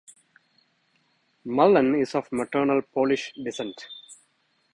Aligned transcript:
Mullen 1.45 1.93
is 1.93 2.15
of 2.15 2.31
maternal 2.31 2.81
Polish 2.81 3.31
descent. 3.43 3.85